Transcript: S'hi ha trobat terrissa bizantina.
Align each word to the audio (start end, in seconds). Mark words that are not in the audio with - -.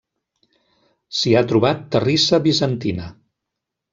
S'hi 1.17 1.33
ha 1.35 1.43
trobat 1.51 1.85
terrissa 1.97 2.39
bizantina. 2.47 3.13